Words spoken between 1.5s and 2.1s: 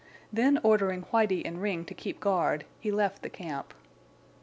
Ring to